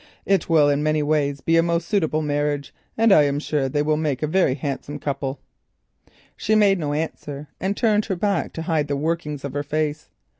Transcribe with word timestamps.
It 0.25 0.49
will 0.49 0.67
in 0.67 0.81
many 0.81 1.03
ways 1.03 1.41
be 1.41 1.57
a 1.57 1.61
most 1.61 1.87
suitable 1.87 2.23
marriage, 2.23 2.73
and 2.97 3.11
I 3.11 3.21
am 3.25 3.37
sure 3.37 3.69
they 3.69 3.83
will 3.83 3.97
make 3.97 4.23
a 4.23 4.27
very 4.27 4.55
handsome 4.55 4.97
couple." 4.97 5.39
She 6.35 6.55
made 6.55 6.79
no 6.79 6.91
answer, 6.93 7.49
and 7.59 7.77
turned 7.77 8.05
her 8.05 8.15
back 8.15 8.51
to 8.53 8.63
hide 8.63 8.87
the 8.87 8.95
workings 8.97 9.43
of 9.45 9.53
her 9.53 9.61
face. 9.61 10.09